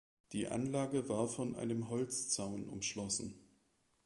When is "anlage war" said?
0.47-1.27